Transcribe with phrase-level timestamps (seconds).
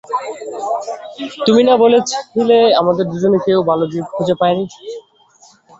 [1.45, 4.63] তুমি না বলেছিলে আমাদের দুজনের কেউই ভালো গিফট খুঁজে পায়নি?